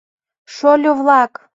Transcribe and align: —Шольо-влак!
—Шольо-влак! 0.55 1.31